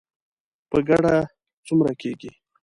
په 0.69 0.77
ګډه 0.87 1.15
څومره 1.65 1.91
کیږي؟ 2.01 2.31